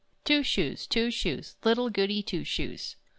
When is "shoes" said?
0.41-0.87, 1.11-1.57, 2.43-2.95